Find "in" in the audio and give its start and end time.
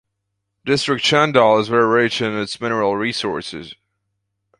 2.23-2.35